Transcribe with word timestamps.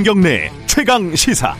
김경래 0.00 0.50
최강 0.64 1.14
시사. 1.14 1.54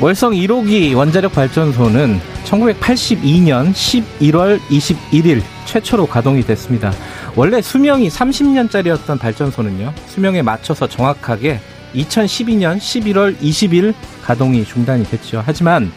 월성 0.00 0.32
1호기 0.32 0.96
원자력 0.96 1.34
발전소는 1.34 2.18
1982년 2.46 3.74
11월 3.74 4.58
21일 4.70 5.42
최초로 5.66 6.06
가동이 6.06 6.40
됐습니다. 6.44 6.90
원래 7.36 7.60
수명이 7.60 8.08
30년짜리였던 8.08 9.18
발전소는요, 9.18 9.92
수명에 10.06 10.40
맞춰서 10.40 10.88
정확하게 10.88 11.60
2012년 11.94 12.78
11월 12.78 13.36
20일 13.36 13.92
가동이 14.22 14.64
중단이 14.64 15.04
됐죠. 15.04 15.42
하지만 15.44 15.92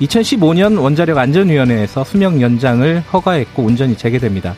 2015년 0.00 0.80
원자력 0.80 1.18
안전위원회에서 1.18 2.04
수명 2.04 2.40
연장을 2.40 3.02
허가했고 3.12 3.62
운전이 3.62 3.96
재개됩니다. 3.96 4.54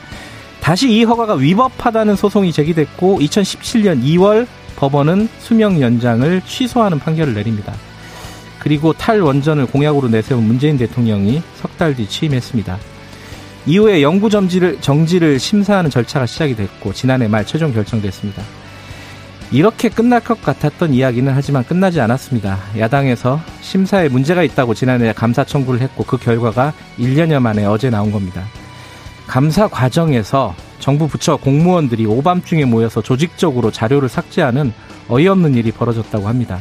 다시 0.63 0.89
이 0.93 1.03
허가가 1.03 1.35
위법하다는 1.35 2.15
소송이 2.15 2.53
제기됐고 2.53 3.19
2017년 3.19 4.01
2월 4.05 4.47
법원은 4.77 5.29
수명 5.41 5.81
연장을 5.81 6.41
취소하는 6.47 7.01
판결을 7.01 7.35
내립니다. 7.35 7.75
그리고 8.61 8.93
탈원전을 8.93 9.67
공약으로 9.67 10.09
내세운 10.09 10.45
문재인 10.45 10.79
대통령이 10.79 11.43
석 11.57 11.77
달 11.77 11.97
뒤 11.97 12.07
취임했습니다. 12.09 12.79
이후에 13.67 14.03
영구 14.03 14.31
정지를, 14.31 14.81
정지를 14.81 15.41
심사하는 15.41 15.91
절차가 15.91 16.27
시작이 16.27 16.55
됐고 16.55 16.93
지난해 16.93 17.27
말 17.27 17.45
최종 17.45 17.73
결정됐습니다. 17.73 18.41
이렇게 19.51 19.89
끝날 19.89 20.21
것 20.21 20.41
같았던 20.43 20.95
이야기는 20.95 21.33
하지만 21.35 21.65
끝나지 21.65 22.01
않았습니다. 22.01 22.59
야당에서 22.79 23.41
심사에 23.61 24.09
문제가 24.09 24.45
있다고 24.45 24.75
지난해 24.75 25.13
감사 25.13 25.43
청구를 25.43 25.81
했고 25.81 26.05
그 26.05 26.17
결과가 26.19 26.73
1년여 26.99 27.41
만에 27.41 27.65
어제 27.67 27.91
나온 27.91 28.13
겁니다. 28.13 28.45
감사 29.27 29.69
과정에서 29.69 30.55
정부 30.79 31.09
부처 31.09 31.37
공무원들이 31.37 32.07
오밤중에 32.07 32.65
모여서 32.65 33.01
조직적으로 33.03 33.71
자료를 33.71 34.09
삭제하는 34.09 34.73
어이없는 35.09 35.55
일이 35.55 35.71
벌어졌다고 35.73 36.29
합니다. 36.29 36.59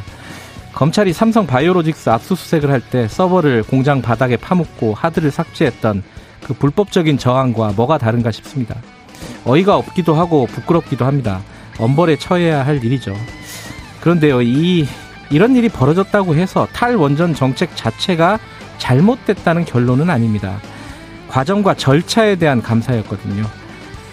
검찰이 0.72 1.12
삼성 1.12 1.46
바이오로직스 1.46 2.08
압수수색을 2.10 2.70
할 2.70 2.80
때 2.80 3.06
서버를 3.08 3.62
공장 3.62 4.00
바닥에 4.00 4.36
파묻고 4.36 4.94
하드를 4.94 5.30
삭제했던 5.30 6.02
그 6.44 6.54
불법적인 6.54 7.18
저항과 7.18 7.72
뭐가 7.76 7.98
다른가 7.98 8.30
싶습니다. 8.30 8.76
어이가 9.44 9.76
없기도 9.76 10.14
하고 10.14 10.46
부끄럽기도 10.46 11.04
합니다. 11.04 11.40
엄벌에 11.78 12.16
처해야 12.16 12.64
할 12.64 12.82
일이죠. 12.84 13.14
그런데요, 14.00 14.42
이, 14.42 14.86
이런 15.30 15.56
일이 15.56 15.68
벌어졌다고 15.68 16.34
해서 16.34 16.66
탈원전 16.72 17.34
정책 17.34 17.76
자체가 17.76 18.38
잘못됐다는 18.78 19.64
결론은 19.64 20.10
아닙니다. 20.10 20.58
과정과 21.32 21.74
절차에 21.74 22.36
대한 22.36 22.60
감사였거든요. 22.60 23.42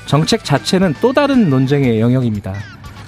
정책 0.06 0.46
자체는 0.46 0.96
또 1.02 1.12
다른 1.12 1.50
논쟁의 1.50 2.00
영역입니다. 2.00 2.54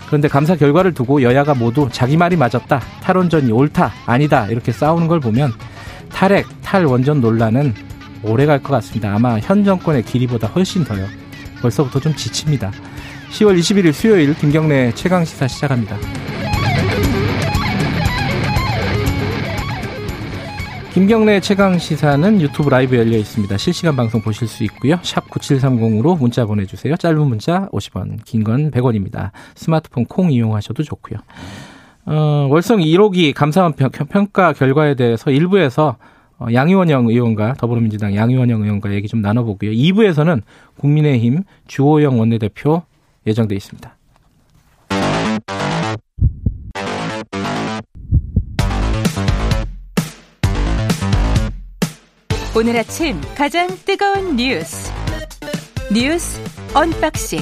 그런데 0.07 0.27
감사 0.27 0.57
결과를 0.57 0.93
두고 0.93 1.21
여야가 1.23 1.53
모두 1.53 1.87
자기 1.89 2.17
말이 2.17 2.35
맞았다, 2.35 2.81
탈원전이 3.01 3.49
옳다, 3.53 3.93
아니다 4.05 4.47
이렇게 4.47 4.73
싸우는 4.73 5.07
걸 5.07 5.21
보면 5.21 5.53
탈핵, 6.11 6.45
탈원전 6.61 7.21
논란은 7.21 7.73
오래 8.21 8.45
갈 8.45 8.61
것 8.61 8.73
같습니다. 8.73 9.15
아마 9.15 9.39
현 9.39 9.63
정권의 9.63 10.03
길이보다 10.03 10.47
훨씬 10.47 10.83
더요. 10.83 11.07
벌써부터 11.61 12.01
좀 12.01 12.13
지칩니다. 12.13 12.69
10월 13.31 13.57
21일 13.57 13.93
수요일 13.93 14.35
김경래 14.35 14.91
최강 14.93 15.23
시사 15.23 15.47
시작합니다. 15.47 15.95
김경래 20.93 21.39
최강 21.39 21.77
시사는 21.77 22.41
유튜브 22.41 22.69
라이브 22.69 22.97
열려 22.97 23.17
있습니다. 23.17 23.55
실시간 23.57 23.95
방송 23.95 24.21
보실 24.21 24.45
수 24.47 24.65
있고요. 24.65 24.99
샵 25.03 25.25
9730으로 25.29 26.19
문자 26.19 26.45
보내주세요. 26.45 26.97
짧은 26.97 27.27
문자 27.27 27.69
50원, 27.71 28.23
긴 28.25 28.43
건 28.43 28.71
100원입니다. 28.71 29.31
스마트폰 29.55 30.03
콩 30.05 30.31
이용하셔도 30.33 30.83
좋고요. 30.83 31.19
어, 32.07 32.47
월성 32.49 32.79
1호기 32.79 33.33
감사원 33.33 33.73
평가 33.73 34.51
결과에 34.51 34.95
대해서 34.95 35.31
일부에서 35.31 35.95
어, 36.39 36.47
양의원영 36.51 37.07
의원과 37.07 37.53
더불어민주당 37.53 38.13
양의원영 38.13 38.61
의원과 38.63 38.91
얘기 38.93 39.07
좀 39.07 39.21
나눠보고요. 39.21 39.71
2부에서는 39.71 40.41
국민의힘 40.77 41.43
주호영 41.67 42.19
원내대표 42.19 42.83
예정돼 43.25 43.55
있습니다. 43.55 43.95
오늘 52.55 52.77
아침 52.77 53.19
가장 53.35 53.67
뜨거운 53.85 54.35
뉴스 54.35 54.91
뉴스 55.93 56.39
언박싱 56.73 57.39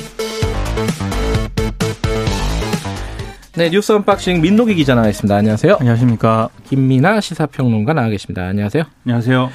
네 3.56 3.70
뉴스 3.70 3.92
언박싱 3.92 4.42
민노기 4.42 4.76
기자 4.76 4.96
나와 4.96 5.10
있습니다. 5.10 5.36
안녕하세요. 5.36 5.78
안녕하십니까. 5.80 6.50
김민아 6.70 7.20
시사평론가 7.20 7.94
나와 7.94 8.08
계십니다. 8.10 8.44
안녕하세요. 8.44 8.84
안녕하세요. 9.06 9.50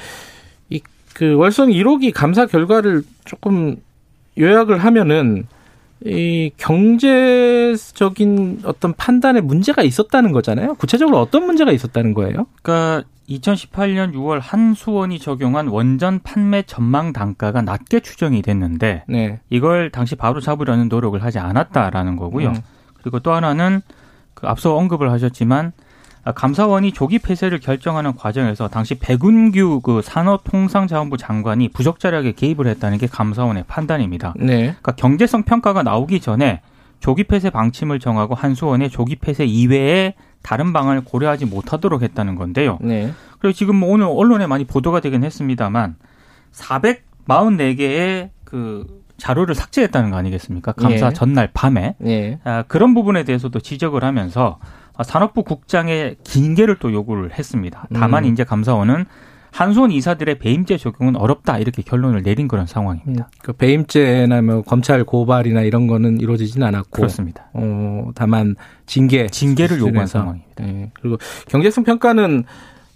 이 0.69 0.79
그 1.15 1.35
월성 1.35 1.69
1호기 1.69 2.11
감사 2.13 2.45
결과를 2.45 3.03
조금 3.23 3.77
요약을 4.37 4.77
하면은 4.83 5.47
이 6.05 6.51
경제적인 6.57 7.83
어떤 8.65 8.93
판단에 8.93 9.39
문제가 9.39 9.81
있었다는 9.81 10.33
거잖아요. 10.33 10.75
구체적으로 10.75 11.19
어떤 11.21 11.45
문제가 11.45 11.71
있었다는 11.71 12.13
거예요? 12.13 12.47
그러니까 12.61 13.07
2018년 13.29 14.13
6월 14.13 14.39
한수원이 14.41 15.19
적용한 15.19 15.67
원전 15.67 16.19
판매 16.21 16.61
전망 16.63 17.13
단가가 17.13 17.61
낮게 17.61 18.01
추정이 18.01 18.41
됐는데 18.41 19.03
네. 19.07 19.39
이걸 19.49 19.89
당시 19.89 20.15
바로 20.15 20.39
잡으려는 20.39 20.89
노력을 20.89 21.21
하지 21.23 21.39
않았다라는 21.39 22.15
거고요. 22.17 22.49
음. 22.49 22.55
그리고 23.01 23.19
또 23.19 23.33
하나는 23.33 23.81
그 24.33 24.47
앞서 24.47 24.75
언급을 24.75 25.11
하셨지만 25.11 25.71
아, 26.23 26.31
감사원이 26.31 26.91
조기 26.91 27.19
폐쇄를 27.19 27.59
결정하는 27.59 28.15
과정에서 28.15 28.67
당시 28.67 28.95
백운규 28.95 29.81
그 29.81 30.01
산업통상자원부 30.01 31.17
장관이 31.17 31.69
부적절하게 31.69 32.31
개입을 32.31 32.65
했다는 32.65 32.97
게 32.97 33.05
감사원의 33.05 33.65
판단입니다. 33.67 34.33
네. 34.37 34.57
그러니까 34.61 34.93
경제성 34.93 35.43
평가가 35.43 35.83
나오기 35.83 36.19
전에 36.19 36.61
조기 36.99 37.25
폐쇄 37.25 37.51
방침을 37.51 37.99
정하고 37.99 38.33
한수원의 38.33 38.89
조기 38.89 39.17
폐쇄 39.17 39.45
이외에 39.45 40.15
다른 40.45 40.73
방안을 40.73 41.03
고려하지 41.03 41.47
못하도록 41.47 42.03
했다는 42.03 42.35
건데요. 42.35 42.77
네. 42.79 43.11
그리고 43.39 43.51
지금 43.51 43.77
뭐 43.77 43.89
오늘 43.89 44.05
언론에 44.05 44.45
많이 44.45 44.63
보도가 44.63 44.99
되긴 44.99 45.23
했습니다만 45.23 45.95
444개의 46.51 48.29
그 48.43 48.85
자료를 49.17 49.55
삭제했다는 49.55 50.11
거 50.11 50.17
아니겠습니까? 50.17 50.73
감사 50.73 51.07
예. 51.07 51.13
전날 51.13 51.49
밤에 51.51 51.95
예. 52.05 52.39
아, 52.43 52.61
그런 52.67 52.93
부분에 52.93 53.23
대해서도 53.23 53.59
지적을 53.59 54.03
하면서 54.03 54.59
아, 54.95 55.01
산업부 55.01 55.43
국장의 55.43 56.17
징계를 56.23 56.75
또 56.75 56.93
요구를 56.93 57.33
했습니다. 57.33 57.87
다만 57.95 58.25
음. 58.25 58.31
이제 58.31 58.43
감사원은 58.43 59.05
한수원 59.55 59.89
이사들의 59.91 60.37
배임죄 60.39 60.75
적용은 60.75 61.15
어렵다 61.15 61.59
이렇게 61.59 61.81
결론을 61.81 62.23
내린 62.23 62.49
그런 62.49 62.65
상황입니다. 62.65 63.29
음, 63.33 63.39
그 63.41 63.53
배임죄나 63.53 64.41
뭐 64.41 64.61
검찰 64.63 65.05
고발이나 65.05 65.61
이런 65.61 65.87
거는 65.87 66.19
이루어지지는 66.19 66.67
않았고 66.67 66.89
그렇습니다. 66.91 67.47
어, 67.53 68.09
다만 68.15 68.57
징계 68.85 69.27
징계를 69.27 69.79
요구한 69.79 70.07
상황입니다. 70.07 70.61
네. 70.61 70.91
그리고 70.99 71.17
경제성 71.47 71.85
평가는 71.85 72.43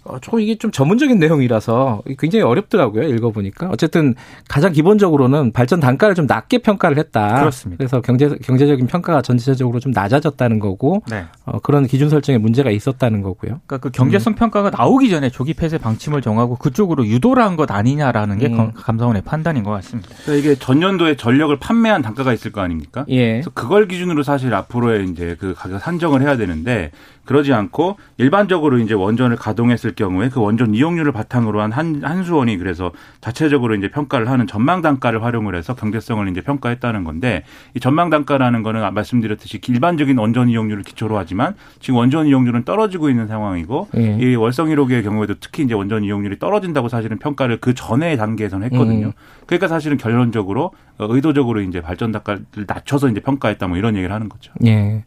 어, 0.04 0.18
조금 0.20 0.40
이게 0.40 0.54
좀 0.56 0.70
전문적인 0.70 1.18
내용이라서 1.18 2.02
굉장히 2.18 2.42
어렵더라고요. 2.44 3.02
읽어보니까. 3.08 3.68
어쨌든 3.70 4.14
가장 4.48 4.72
기본적으로는 4.72 5.52
발전 5.52 5.78
단가를 5.78 6.14
좀 6.14 6.26
낮게 6.26 6.58
평가를 6.58 6.98
했다. 6.98 7.40
그렇습니다. 7.40 7.76
그래서 7.78 8.00
경제, 8.00 8.28
경제적인 8.28 8.86
평가가 8.86 9.20
전체적으로 9.22 9.78
좀 9.78 9.92
낮아졌다는 9.92 10.58
거고, 10.58 11.02
네. 11.10 11.24
어, 11.44 11.58
그런 11.60 11.86
기준 11.86 12.08
설정에 12.08 12.38
문제가 12.38 12.70
있었다는 12.70 13.20
거고요. 13.20 13.60
그러니까 13.66 13.78
그 13.78 13.90
경제성 13.90 14.32
음. 14.32 14.34
평가가 14.36 14.70
나오기 14.70 15.10
전에 15.10 15.28
조기 15.28 15.52
폐쇄 15.54 15.76
방침을 15.78 16.22
정하고 16.22 16.56
그쪽으로 16.56 17.06
유도를 17.06 17.42
한 17.42 17.50
것 17.56 17.70
아니냐라는 17.70 18.38
게 18.38 18.46
음. 18.46 18.72
감사원의 18.74 19.22
판단인 19.22 19.64
것 19.64 19.70
같습니다. 19.72 20.08
그러니까 20.24 20.34
이게 20.48 20.58
전년도에 20.58 21.16
전력을 21.16 21.54
판매한 21.58 22.00
단가가 22.00 22.32
있을 22.32 22.52
거 22.52 22.60
아닙니까? 22.62 23.04
예. 23.08 23.32
그래서 23.32 23.50
그걸 23.50 23.86
기준으로 23.86 24.22
사실 24.22 24.54
앞으로의 24.54 25.08
이제 25.10 25.36
그 25.38 25.52
가격 25.54 25.80
산정을 25.80 26.22
해야 26.22 26.36
되는데 26.38 26.90
그러지 27.26 27.52
않고 27.52 27.96
일반적으로 28.16 28.78
이제 28.78 28.94
원전을 28.94 29.36
가동했을 29.36 29.89
경우에 29.94 30.28
그 30.28 30.40
원전 30.40 30.74
이용률을 30.74 31.12
바탕으로 31.12 31.60
한, 31.60 31.72
한 31.72 32.02
한수원이 32.02 32.56
그래서 32.58 32.92
자체적으로 33.20 33.74
이제 33.74 33.88
평가를 33.88 34.28
하는 34.28 34.46
전망 34.46 34.82
단가를 34.82 35.22
활용을 35.22 35.54
해서 35.54 35.74
경제성을 35.74 36.26
이제 36.28 36.40
평가했다는 36.40 37.04
건데 37.04 37.44
이 37.74 37.80
전망 37.80 38.10
단가라는 38.10 38.62
거는 38.62 38.92
말씀드렸듯이 38.94 39.60
일반적인 39.66 40.18
원전 40.18 40.48
이용률을 40.48 40.82
기초로 40.82 41.16
하지만 41.16 41.54
지금 41.80 41.98
원전 41.98 42.26
이용률은 42.26 42.64
떨어지고 42.64 43.08
있는 43.08 43.26
상황이고 43.26 43.88
예. 43.96 44.18
이 44.20 44.34
월성 44.34 44.68
1호기의 44.68 45.02
경우에도 45.02 45.34
특히 45.40 45.62
이제 45.64 45.74
원전 45.74 46.04
이용률이 46.04 46.38
떨어진다고 46.38 46.88
사실은 46.88 47.18
평가를 47.18 47.58
그 47.58 47.74
전에 47.74 48.16
단계에서는 48.16 48.70
했거든요. 48.70 49.06
음. 49.06 49.12
그러니까 49.46 49.68
사실은 49.68 49.96
결론적으로 49.96 50.72
의도적으로 50.98 51.60
이제 51.62 51.80
발전 51.80 52.12
단가를 52.12 52.44
낮춰서 52.66 53.08
이제 53.08 53.20
평가했다 53.20 53.66
뭐 53.68 53.76
이런 53.76 53.96
얘기를 53.96 54.14
하는 54.14 54.28
거죠. 54.28 54.52
예. 54.66 55.04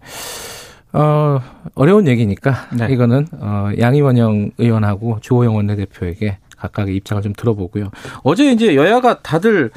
어, 0.94 1.42
어려운 1.76 2.08
얘기니까 2.08 2.70
네. 2.78 2.88
이거는 2.92 3.28
어, 3.40 3.72
양희원영 3.78 4.52
의원하고 4.58 5.20
주호영 5.22 5.56
원내대표에게 5.56 6.38
각각의 6.58 6.96
입장을 6.96 7.22
좀 7.24 7.34
들어보고요. 7.34 7.90
어제 8.24 8.52
이제 8.52 8.76
여야가 8.76 9.20
다들 9.22 9.72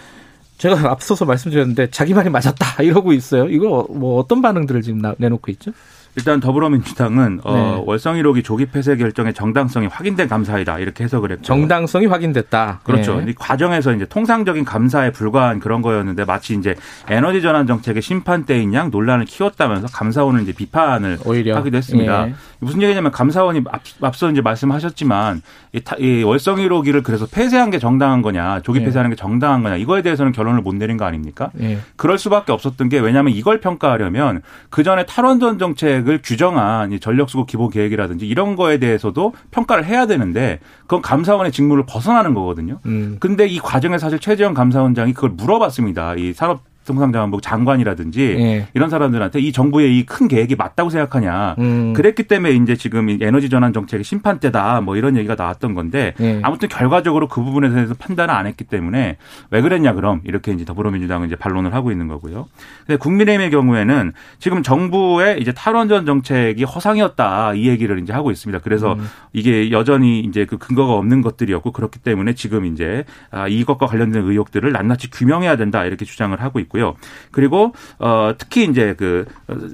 제가 0.59 0.77
앞서서 0.93 1.25
말씀드렸는데 1.25 1.91
자기 1.91 2.15
말이 2.15 2.31
맞았다 2.31 2.83
이러고 2.83 3.13
있어요. 3.13 3.49
이거 3.49 3.87
뭐 3.91 4.19
어떤 4.19 4.43
반응들을 4.43 4.83
지금 4.83 5.03
내놓고 5.19 5.51
있죠? 5.53 5.73
일단 6.17 6.41
더불어민주당은 6.41 7.41
어, 7.45 7.53
네. 7.53 7.61
어, 7.61 7.83
월성 7.87 8.17
1호기 8.17 8.43
조기 8.43 8.67
폐쇄 8.67 8.97
결정의 8.97 9.35
정당성이 9.35 9.87
확인된 9.87 10.29
감사이다 10.29 10.79
이렇게 10.79 11.05
해석을 11.05 11.31
했고 11.31 11.43
정당성이 11.43 12.07
확인됐다. 12.07 12.81
그렇죠. 12.85 13.21
네. 13.21 13.31
이 13.31 13.35
과정에서 13.35 13.93
이제 13.93 14.07
통상적인 14.07 14.65
감사에 14.65 15.13
불과한 15.13 15.61
그런 15.61 15.83
거였는데 15.83 16.25
마치 16.25 16.55
이제 16.55 16.75
에너지 17.09 17.43
전환 17.43 17.67
정책의 17.67 18.01
심판대인 18.01 18.73
양 18.73 18.91
논란을 18.91 19.27
키웠다면서 19.27 19.89
감사원을 19.89 20.41
이제 20.43 20.53
비판을 20.53 21.19
오히려. 21.27 21.55
하기도 21.57 21.77
했습니다. 21.77 22.29
예. 22.29 22.35
무슨 22.61 22.81
얘기냐면 22.81 23.13
감사원이 23.13 23.63
앞, 24.01 24.17
서 24.17 24.31
이제 24.31 24.41
말씀하셨지만 24.41 25.43
이, 25.75 25.83
이 25.99 26.23
월성 26.23 26.57
1호기를 26.57 27.03
그래서 27.03 27.27
폐쇄한 27.27 27.71
게 27.71 27.79
정당한 27.79 28.23
거냐, 28.23 28.61
조기 28.63 28.81
예. 28.81 28.85
폐쇄하는 28.85 29.11
게 29.11 29.17
정당한 29.17 29.63
거냐 29.63 29.77
이거에 29.77 30.01
대해서는 30.01 30.33
결론을 30.33 30.63
못 30.63 30.75
내린 30.75 30.97
거 30.97 31.05
아닙니까? 31.05 31.51
예. 31.61 31.79
그럴 31.97 32.17
수밖에 32.17 32.53
없었던 32.53 32.89
게 32.89 32.99
왜냐하면 33.01 33.35
이걸 33.35 33.61
평가하려면 33.61 34.41
그 34.71 34.83
전에 34.83 35.05
탈원전 35.05 35.59
정책 35.59 36.06
을 36.07 36.21
규정한 36.23 36.99
전력수급 37.01 37.49
기본 37.49 37.69
계획이라든지 37.71 38.29
이런 38.29 38.55
거에 38.55 38.79
대해서도 38.79 39.33
평가를 39.51 39.85
해야 39.85 40.07
되는데 40.07 40.61
그건 40.83 41.03
감사원의 41.03 41.51
직무를 41.51 41.85
벗어나는 41.85 42.33
거거든요. 42.33 42.79
음. 42.87 43.17
근데 43.19 43.47
이 43.47 43.59
과정에 43.59 43.99
사실 43.99 44.21
최재형 44.21 44.55
감사원장이 44.55 45.15
그걸 45.15 45.31
물어봤습니다. 45.31 46.15
이 46.15 46.33
산업 46.33 46.61
통상자원부 46.87 47.41
장관이라든지 47.41 48.37
예. 48.39 48.69
이런 48.75 48.89
사람들한테 48.91 49.41
이 49.41 49.53
정부의 49.53 49.99
이 49.99 50.07
큰 50.07 50.29
계획이 50.29 50.55
맞다고 50.55 50.89
생각하냐. 50.89 51.57
음. 51.59 51.93
그랬기 51.93 52.23
때문에 52.25 52.55
이제 52.55 52.77
지금 52.77 53.09
에너지 53.21 53.51
전환 53.51 53.73
정책의 53.73 54.05
심판 54.05 54.39
때다 54.39 54.81
뭐 54.81 54.97
이런 54.97 55.17
얘기가 55.17 55.35
나왔던 55.37 55.75
건데 55.75 56.15
예. 56.21 56.41
아무튼 56.43 56.69
결과적으로 56.69 57.27
그 57.29 57.43
부분에 57.43 57.69
대해서 57.71 57.95
판단을 57.99 58.33
안 58.33 58.47
했기 58.47 58.65
때문에 58.65 59.17
왜 59.51 59.61
그랬냐 59.61 59.93
그럼 59.95 60.21
이렇게 60.25 60.53
이제 60.53 60.65
더불어민주당은 60.65 61.27
이제 61.27 61.35
반론을 61.37 61.75
하고 61.75 61.91
있는 61.91 62.07
거고요. 62.09 62.47
근데 62.87 62.97
국민의힘의 62.99 63.51
경우에는 63.51 64.13
지금 64.39 64.63
정부의 64.63 65.41
이제 65.41 65.53
탈원전 65.53 66.07
정책이 66.07 66.63
허상이었다 66.65 67.55
이 67.55 67.69
얘기를 67.69 67.99
이제 67.99 68.13
하고 68.13 68.31
있습니다. 68.31 68.63
그래서 68.63 68.93
음. 68.95 69.07
이게 69.33 69.71
여전히 69.73 70.21
이제 70.21 70.45
그 70.45 70.57
근거가 70.57 70.93
없는 70.95 71.21
것들이었고 71.23 71.73
그렇기 71.73 71.99
때문에 71.99 72.35
지금 72.35 72.65
이제 72.65 73.05
아, 73.31 73.49
이것과 73.49 73.87
관련된 73.87 74.23
의혹들을 74.25 74.71
낱낱이 74.73 75.11
규명해야 75.11 75.57
된다 75.57 75.85
이렇게 75.85 76.05
주장을 76.05 76.41
하고 76.41 76.61
있고 76.61 76.76
있고요. 76.77 76.95
그리고 77.31 77.73
어 77.99 78.33
특히 78.37 78.65
이제 78.65 78.95
그 78.97 79.25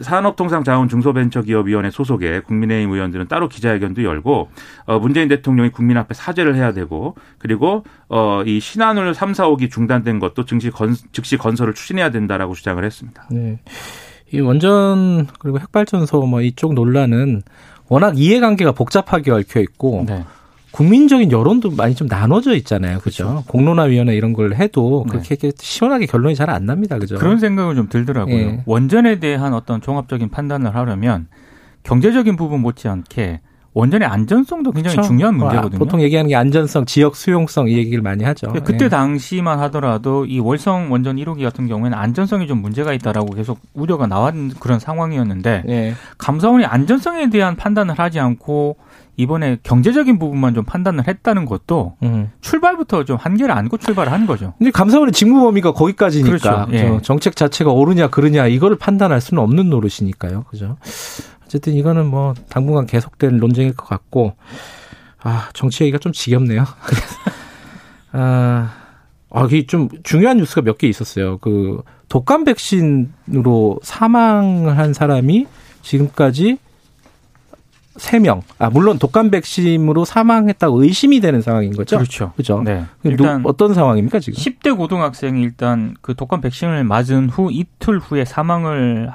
산업통상자원 0.03 0.89
중소벤처기업위원회 0.89 1.91
소속의 1.91 2.43
국민의힘 2.43 2.93
의원들은 2.93 3.29
따로 3.29 3.49
기자회견도 3.49 4.05
열고 4.05 4.49
어 4.87 4.99
문재인 4.99 5.29
대통령이 5.29 5.71
국민 5.71 5.97
앞에 5.97 6.15
사죄를 6.15 6.55
해야 6.55 6.73
되고 6.73 7.17
그리고 7.39 7.85
어이 8.09 8.61
신한울 8.61 9.15
3, 9.15 9.35
4, 9.35 9.49
5기 9.49 9.71
중단된 9.71 10.21
것도 10.21 10.45
즉시 10.45 10.71
건 10.71 10.95
즉시 11.13 11.37
건설을 11.37 11.75
추진해야 11.75 12.11
된다라고 12.11 12.55
주장을 12.55 12.83
했습니다. 12.83 13.27
네. 13.31 13.59
이 14.33 14.41
원전 14.41 15.27
그리고 15.39 15.59
핵발전소 15.59 16.23
뭐 16.23 16.41
이쪽 16.41 16.73
논란은 16.73 17.43
워낙 17.89 18.19
이해관계가 18.19 18.73
복잡하게 18.73 19.31
얽혀 19.31 19.61
있고 19.61 20.05
네. 20.09 20.25
국민적인 20.73 21.31
여론도 21.31 21.71
많이 21.73 21.95
좀 21.95 22.09
나눠져 22.09 22.55
있잖아요. 22.57 22.99
그죠? 22.99 23.27
그렇죠. 23.27 23.45
공론화위원회 23.47 24.17
이런 24.17 24.33
걸 24.33 24.55
해도 24.55 25.05
네. 25.07 25.13
그렇게 25.13 25.37
네. 25.37 25.53
시원하게 25.57 26.07
결론이 26.07 26.35
잘 26.35 26.51
안 26.51 26.67
납니다. 26.67 26.99
그죠? 26.99 27.17
그런 27.17 27.39
생각을 27.39 27.75
좀 27.77 27.89
들더라고요. 27.89 28.37
예. 28.37 28.63
원전에 28.67 29.21
대한 29.21 29.55
어떤 29.55 29.81
종합적인 29.81 30.31
판단을 30.31 30.75
하려면 30.75 31.29
경제적인 31.85 32.37
부분 32.37 32.61
못지않게 32.61 33.41
원전의 33.75 34.07
안전성도 34.07 34.71
굉장히 34.73 34.97
그렇죠. 34.97 35.09
중요한 35.09 35.37
뭐, 35.37 35.49
아, 35.49 35.53
문제거든요. 35.53 35.79
보통 35.79 36.03
얘기하는 36.03 36.29
게 36.29 36.37
안전성, 36.37 36.85
지역 36.85 37.17
수용성 37.17 37.69
이 37.69 37.77
얘기를 37.79 38.03
많이 38.03 38.23
하죠. 38.25 38.53
그때 38.65 38.85
예. 38.85 38.89
당시만 38.89 39.59
하더라도 39.61 40.27
이 40.27 40.41
월성 40.41 40.93
원전 40.93 41.17
1호기 41.17 41.43
같은 41.43 41.67
경우에는 41.69 41.97
안전성이 41.97 42.47
좀 42.47 42.61
문제가 42.61 42.93
있다라고 42.93 43.35
계속 43.35 43.61
우려가 43.73 44.07
나왔는 44.07 44.51
그런 44.61 44.79
상황이었는데 44.79 45.65
예. 45.69 45.95
감사원이 46.19 46.67
안전성에 46.67 47.31
대한 47.31 47.57
판단을 47.57 47.99
하지 47.99 48.21
않고 48.21 48.77
이번에 49.17 49.59
경제적인 49.63 50.19
부분만 50.19 50.55
좀 50.55 50.65
판단을 50.65 51.07
했다는 51.07 51.45
것도 51.45 51.97
음. 52.03 52.31
출발부터 52.41 53.05
좀 53.05 53.17
한계를 53.17 53.55
안고 53.55 53.77
출발을 53.77 54.11
한 54.13 54.27
거죠. 54.27 54.55
근데 54.59 54.71
감사원의 54.71 55.13
직무 55.13 55.41
범위가 55.43 55.73
거기까지니까 55.73 56.67
그렇죠. 56.67 56.73
예. 56.73 56.99
정책 57.03 57.37
자체가 57.37 57.71
옳으냐 57.71 58.09
그르냐 58.09 58.47
이거를 58.47 58.77
판단할 58.79 59.21
수는 59.21 59.43
없는 59.43 59.71
노릇이니까요. 59.71 60.45
그죠? 60.45 60.77
어쨌든 61.53 61.75
이거는 61.75 62.07
뭐 62.07 62.33
당분간 62.49 62.87
계속될 62.87 63.37
논쟁일 63.37 63.75
것 63.77 63.87
같고 63.87 64.35
아 65.23 65.51
정치 65.53 65.85
얘기가 65.85 65.99
좀 65.99 66.13
지겹네요. 66.13 66.65
아, 68.13 68.73
아, 69.31 69.45
이게 69.47 69.67
좀 69.67 69.89
중요한 70.03 70.39
뉴스가 70.39 70.63
몇 70.63 70.79
개 70.79 70.89
있었어요. 70.89 71.37
그 71.39 71.83
독감 72.09 72.45
백신으로 72.45 73.81
사망을 73.83 74.79
한 74.79 74.95
사람이 74.95 75.47
지금까지 75.83 76.57
3명. 77.97 78.41
아, 78.59 78.71
물론 78.71 78.99
독감 78.99 79.31
백신으로 79.31 80.07
사망했다고 80.07 80.83
의심이 80.83 81.21
되는 81.21 81.43
상황인 81.43 81.75
거죠? 81.75 81.97
그렇죠. 81.99 82.33
그죠? 82.37 82.63
네. 82.65 82.87
일단 83.05 83.43
어떤 83.45 83.75
상황입니까, 83.75 84.21
지금? 84.21 84.41
10대 84.43 84.75
고등학생이 84.77 85.43
일단 85.43 85.95
그 86.01 86.15
독감 86.15 86.41
백신을 86.41 86.85
맞은 86.85 87.29
후 87.29 87.51
이틀 87.53 87.99
후에 87.99 88.25
사망을 88.25 89.11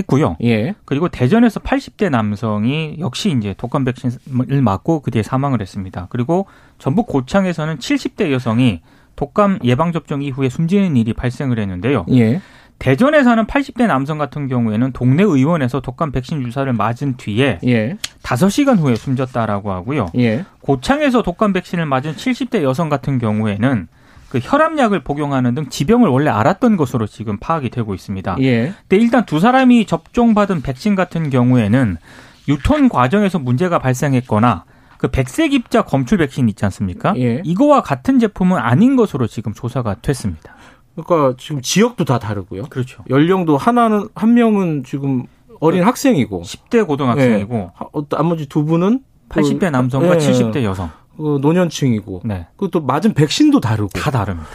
했고요. 0.00 0.36
예. 0.42 0.74
그리고 0.84 1.08
대전에서 1.08 1.60
80대 1.60 2.10
남성이 2.10 2.96
역시 2.98 3.34
이제 3.36 3.54
독감 3.56 3.84
백신을 3.84 4.62
맞고 4.62 5.00
그 5.00 5.10
뒤에 5.10 5.22
사망을 5.22 5.60
했습니다. 5.60 6.06
그리고 6.10 6.46
전북 6.78 7.06
고창에서는 7.06 7.78
70대 7.78 8.30
여성이 8.32 8.82
독감 9.16 9.60
예방 9.64 9.92
접종 9.92 10.22
이후에 10.22 10.48
숨지는 10.48 10.96
일이 10.96 11.12
발생을 11.12 11.58
했는데요. 11.58 12.06
예. 12.12 12.40
대전에 12.78 13.22
사는 13.22 13.44
80대 13.44 13.86
남성 13.86 14.16
같은 14.16 14.48
경우에는 14.48 14.92
동네 14.92 15.22
의원에서 15.22 15.80
독감 15.80 16.12
백신 16.12 16.42
주사를 16.42 16.72
맞은 16.72 17.18
뒤에 17.18 17.58
예. 17.66 17.98
5시간 18.22 18.78
후에 18.78 18.96
숨졌다라고 18.96 19.70
하고요. 19.70 20.06
예. 20.16 20.46
고창에서 20.62 21.22
독감 21.22 21.52
백신을 21.52 21.84
맞은 21.84 22.14
70대 22.14 22.62
여성 22.62 22.88
같은 22.88 23.18
경우에는 23.18 23.88
그 24.30 24.38
혈압약을 24.40 25.00
복용하는 25.00 25.54
등 25.54 25.68
지병을 25.68 26.08
원래 26.08 26.30
알았던 26.30 26.76
것으로 26.76 27.06
지금 27.06 27.36
파악이 27.38 27.68
되고 27.70 27.94
있습니다. 27.94 28.36
예. 28.40 28.72
근데 28.88 28.96
일단 29.02 29.26
두 29.26 29.40
사람이 29.40 29.86
접종받은 29.86 30.62
백신 30.62 30.94
같은 30.94 31.30
경우에는 31.30 31.96
유통 32.48 32.88
과정에서 32.88 33.38
문제가 33.38 33.80
발생했거나 33.80 34.64
그 34.98 35.08
백색 35.08 35.52
입자 35.52 35.82
검출 35.82 36.18
백신 36.18 36.48
있지 36.48 36.64
않습니까? 36.64 37.14
예. 37.16 37.42
이거와 37.44 37.82
같은 37.82 38.20
제품은 38.20 38.58
아닌 38.58 38.96
것으로 38.96 39.26
지금 39.26 39.52
조사가 39.52 39.96
됐습니다. 40.00 40.54
그러니까 40.94 41.36
지금 41.38 41.60
지역도 41.60 42.04
다 42.04 42.18
다르고요. 42.18 42.64
그렇죠. 42.64 43.02
연령도 43.10 43.56
하나는 43.56 44.08
한 44.14 44.34
명은 44.34 44.84
지금 44.84 45.24
어린 45.58 45.80
그 45.80 45.86
학생이고 45.86 46.42
10대 46.42 46.86
고등학생이고 46.86 47.54
네. 47.54 48.00
나머지 48.10 48.48
두 48.48 48.64
분은 48.64 49.00
80대 49.28 49.60
그, 49.60 49.64
남성과 49.66 50.18
네. 50.18 50.30
70대 50.30 50.62
여성. 50.62 50.90
그 51.20 51.38
노년층이고 51.42 52.22
네. 52.24 52.46
그또 52.56 52.80
맞은 52.80 53.14
백신도 53.14 53.60
다르고 53.60 53.88
다 53.88 54.10
다릅니다. 54.10 54.48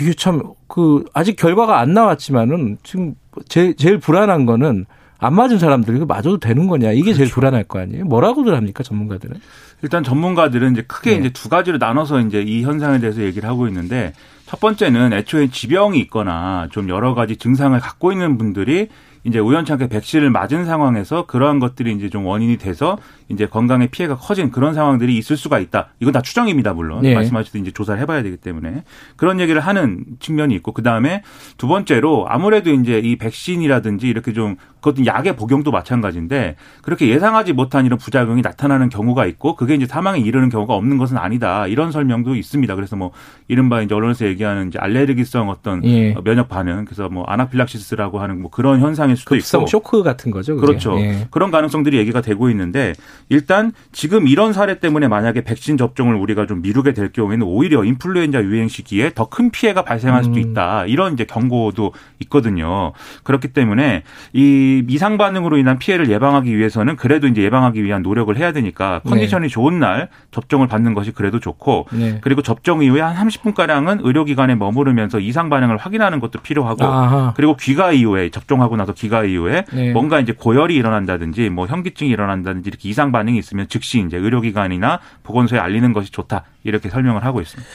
이게 0.00 0.12
참 0.14 0.42
그 0.72 1.04
아직 1.12 1.36
결과가 1.36 1.80
안 1.80 1.92
나왔지만은 1.92 2.78
지금 2.82 3.14
제, 3.46 3.74
제일 3.74 3.98
불안한 3.98 4.46
거는 4.46 4.86
안 5.18 5.34
맞은 5.34 5.58
사람들이 5.58 5.98
그 5.98 6.04
맞아도 6.04 6.38
되는 6.38 6.66
거냐 6.66 6.92
이게 6.92 7.02
그렇죠. 7.12 7.18
제일 7.18 7.30
불안할 7.30 7.64
거 7.64 7.78
아니에요. 7.78 8.06
뭐라고들 8.06 8.56
합니까 8.56 8.82
전문가들은? 8.82 9.36
일단 9.82 10.02
전문가들은 10.02 10.72
이제 10.72 10.82
크게 10.88 11.10
네. 11.10 11.16
이제 11.18 11.28
두 11.28 11.50
가지로 11.50 11.76
나눠서 11.76 12.20
이제 12.20 12.40
이 12.40 12.62
현상에 12.62 13.00
대해서 13.00 13.20
얘기를 13.20 13.46
하고 13.50 13.68
있는데 13.68 14.14
첫 14.46 14.60
번째는 14.60 15.12
애초에 15.12 15.48
지병이 15.50 15.98
있거나 16.00 16.68
좀 16.72 16.88
여러 16.88 17.12
가지 17.12 17.36
증상을 17.36 17.78
갖고 17.78 18.10
있는 18.10 18.38
분들이 18.38 18.88
이제 19.24 19.38
우연찮게 19.38 19.88
백신을 19.88 20.30
맞은 20.30 20.64
상황에서 20.64 21.26
그러한 21.26 21.58
것들이 21.58 21.92
이제 21.94 22.08
좀 22.08 22.24
원인이 22.24 22.56
돼서 22.56 22.96
이제 23.32 23.46
건강에 23.46 23.86
피해가 23.88 24.16
커진 24.16 24.50
그런 24.50 24.74
상황들이 24.74 25.16
있을 25.16 25.36
수가 25.36 25.58
있다. 25.58 25.88
이건 26.00 26.12
다 26.12 26.22
추정입니다, 26.22 26.74
물론. 26.74 27.02
네. 27.02 27.14
말씀하셨듯이 27.14 27.62
이제 27.62 27.70
조사를 27.70 28.00
해봐야 28.00 28.22
되기 28.22 28.36
때문에 28.36 28.84
그런 29.16 29.40
얘기를 29.40 29.60
하는 29.60 30.04
측면이 30.20 30.54
있고 30.56 30.72
그 30.72 30.82
다음에 30.82 31.22
두 31.56 31.66
번째로 31.66 32.26
아무래도 32.28 32.70
이제 32.70 32.98
이 32.98 33.16
백신이라든지 33.16 34.08
이렇게 34.08 34.32
좀 34.32 34.56
그것도 34.82 35.06
약의 35.06 35.36
복용도 35.36 35.70
마찬가지인데 35.70 36.56
그렇게 36.82 37.08
예상하지 37.08 37.52
못한 37.52 37.86
이런 37.86 37.98
부작용이 37.98 38.42
나타나는 38.42 38.88
경우가 38.88 39.26
있고 39.26 39.54
그게 39.54 39.74
이제 39.74 39.86
사망에 39.86 40.18
이르는 40.18 40.48
경우가 40.48 40.74
없는 40.74 40.98
것은 40.98 41.16
아니다 41.16 41.68
이런 41.68 41.92
설명도 41.92 42.34
있습니다. 42.34 42.74
그래서 42.74 42.96
뭐 42.96 43.12
이른바 43.46 43.80
이제 43.80 43.94
언론에서 43.94 44.26
얘기하는 44.26 44.68
이제 44.68 44.78
알레르기성 44.80 45.48
어떤 45.48 45.84
예. 45.84 46.14
면역 46.24 46.48
반응 46.48 46.84
그래서 46.84 47.08
뭐 47.08 47.24
아나필락시스라고 47.24 48.18
하는 48.18 48.42
뭐 48.42 48.50
그런 48.50 48.80
현상일 48.80 49.16
수도 49.16 49.36
있고 49.36 49.66
쇼크 49.66 50.02
같은 50.02 50.32
거죠. 50.32 50.56
그게. 50.56 50.66
그렇죠. 50.66 50.98
예. 50.98 51.28
그런 51.30 51.52
가능성들이 51.52 51.96
얘기가 51.98 52.20
되고 52.20 52.50
있는데 52.50 52.92
일단 53.28 53.72
지금 53.90 54.28
이런 54.28 54.52
사례 54.52 54.78
때문에 54.78 55.08
만약에 55.08 55.42
백신 55.42 55.76
접종을 55.76 56.14
우리가 56.14 56.46
좀 56.46 56.62
미루게 56.62 56.92
될 56.94 57.12
경우에는 57.12 57.44
오히려 57.46 57.82
인플루엔자 57.84 58.42
유행 58.44 58.68
시기에 58.68 59.12
더 59.14 59.32
큰 59.32 59.50
피해가 59.50 59.82
발생할 59.82 60.24
수도 60.24 60.36
음. 60.36 60.40
있다 60.40 60.84
이런 60.84 61.14
이제 61.14 61.24
경고도 61.24 61.92
있거든요. 62.20 62.92
그렇기 63.24 63.48
때문에 63.48 64.02
이이 64.34 64.84
이상 64.88 65.16
반응으로 65.16 65.56
인한 65.56 65.78
피해를 65.78 66.10
예방하기 66.10 66.54
위해서는 66.56 66.96
그래도 66.96 67.26
이제 67.28 67.42
예방하기 67.42 67.82
위한 67.82 68.02
노력을 68.02 68.34
해야 68.36 68.52
되니까 68.52 69.00
컨디션이 69.06 69.48
네. 69.48 69.48
좋은 69.48 69.78
날 69.80 70.08
접종을 70.32 70.66
받는 70.68 70.92
것이 70.92 71.12
그래도 71.12 71.40
좋고 71.40 71.86
네. 71.92 72.18
그리고 72.20 72.42
접종 72.42 72.82
이후에 72.82 73.00
한 73.00 73.26
30분 73.26 73.54
가량은 73.54 74.00
의료기관에 74.02 74.54
머무르면서 74.54 75.18
이상 75.18 75.48
반응을 75.48 75.78
확인하는 75.78 76.20
것도 76.20 76.40
필요하고 76.40 76.84
아하. 76.84 77.32
그리고 77.34 77.56
귀가 77.56 77.92
이후에 77.92 78.28
접종하고 78.28 78.76
나서 78.76 78.92
귀가 78.92 79.24
이후에 79.24 79.64
네. 79.72 79.92
뭔가 79.92 80.20
이제 80.20 80.32
고열이 80.32 80.74
일어난다든지 80.74 81.48
뭐 81.48 81.66
현기증이 81.66 82.10
일어난다든지 82.10 82.68
이렇게 82.68 82.88
이상 82.90 83.01
반응이 83.10 83.38
있으면 83.38 83.66
즉시 83.68 84.04
이제 84.06 84.16
의료기관이나 84.16 85.00
보건소에 85.24 85.58
알리는 85.58 85.92
것이 85.92 86.12
좋다 86.12 86.44
이렇게 86.62 86.88
설명을 86.88 87.24
하고 87.24 87.40
있습니다. 87.40 87.68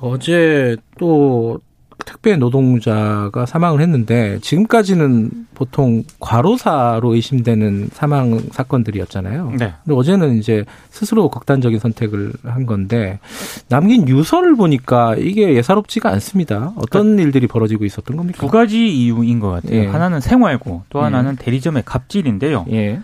어제 0.00 0.76
또 0.98 1.60
택배 2.06 2.36
노동자가 2.36 3.44
사망을 3.44 3.80
했는데 3.80 4.38
지금까지는 4.40 5.30
보통 5.54 6.04
과로사로 6.20 7.14
의심되는 7.14 7.90
사망 7.92 8.38
사건들이었잖아요. 8.52 9.52
네. 9.58 9.74
근데 9.84 9.98
어제는 9.98 10.38
이제 10.38 10.64
스스로 10.90 11.28
극단적인 11.28 11.78
선택을 11.78 12.32
한 12.44 12.66
건데 12.66 13.18
남긴 13.68 14.08
유서를 14.08 14.54
보니까 14.54 15.16
이게 15.16 15.54
예사롭지가 15.54 16.10
않습니다. 16.12 16.72
어떤 16.76 17.02
그러니까 17.02 17.22
일들이 17.24 17.46
벌어지고 17.46 17.84
있었던 17.84 18.16
겁니까? 18.16 18.38
두 18.38 18.48
가지 18.48 18.88
이유인 18.88 19.40
것 19.40 19.50
같아요. 19.50 19.74
예. 19.74 19.86
하나는 19.86 20.20
생활고 20.20 20.84
또 20.90 21.02
하나는 21.02 21.32
예. 21.32 21.44
대리점의 21.44 21.82
갑질인데요. 21.84 22.66
예. 22.70 23.00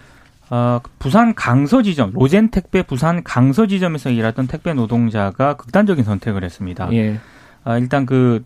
어, 0.55 0.81
부산 1.01 1.35
강서 1.35 1.83
지점, 1.83 2.13
로젠 2.13 2.51
택배 2.51 2.85
부산 2.85 3.25
강서 3.25 3.67
지점에서 3.67 4.11
일하던 4.11 4.47
택배 4.47 4.73
노동자가 4.73 5.55
극단적인 5.55 6.05
선택을 6.05 6.45
했습니다. 6.45 6.89
예. 6.93 7.19
아, 7.65 7.77
일단 7.77 8.07
그 8.07 8.45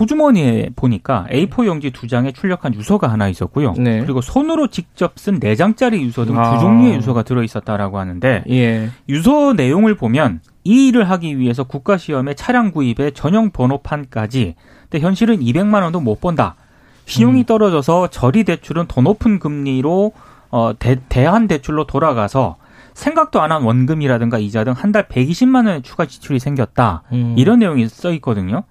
호주머니에 0.00 0.70
보니까 0.76 1.26
A4 1.30 1.66
용지 1.66 1.90
두 1.90 2.06
장에 2.08 2.32
출력한 2.32 2.74
유서가 2.74 3.08
하나 3.08 3.28
있었고요. 3.28 3.74
네. 3.76 4.00
그리고 4.00 4.22
손으로 4.22 4.68
직접 4.68 5.18
쓴 5.18 5.38
네 5.38 5.56
장짜리 5.56 6.00
유서 6.02 6.24
등두 6.24 6.40
아. 6.40 6.58
종류의 6.58 6.94
유서가 6.96 7.22
들어 7.22 7.42
있었다라고 7.42 7.98
하는데 7.98 8.44
예. 8.48 8.88
유서 9.10 9.52
내용을 9.52 9.94
보면 9.94 10.40
이 10.64 10.88
일을 10.88 11.10
하기 11.10 11.38
위해서 11.38 11.64
국가 11.64 11.98
시험에 11.98 12.32
차량 12.32 12.70
구입에 12.70 13.10
전용 13.10 13.50
번호판까지 13.50 14.54
근데 14.88 15.04
현실은 15.04 15.40
200만 15.40 15.82
원도 15.82 16.00
못 16.00 16.18
번다. 16.18 16.56
신용이 17.04 17.40
음. 17.42 17.44
떨어져서 17.44 18.08
저리 18.08 18.44
대출은 18.44 18.86
더 18.88 19.02
높은 19.02 19.38
금리로 19.38 20.12
어 20.50 20.72
대, 20.78 20.96
대한 21.08 21.48
대출로 21.48 21.86
돌아가서 21.86 22.56
생각도 22.94 23.42
안 23.42 23.52
한 23.52 23.62
원금이라든가 23.62 24.38
이자 24.38 24.64
등 24.64 24.72
한 24.74 24.92
달 24.92 25.06
120만 25.08 25.66
원의 25.66 25.82
추가 25.82 26.06
지출이 26.06 26.38
생겼다. 26.38 27.02
음. 27.12 27.34
이런 27.36 27.58
내용이 27.58 27.88
써 27.88 28.10
있거든요. 28.14 28.64